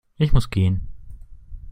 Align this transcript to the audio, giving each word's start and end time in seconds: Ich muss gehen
Ich 0.17 0.33
muss 0.33 0.49
gehen 0.49 0.87